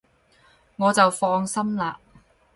[0.77, 1.97] 我就放心喇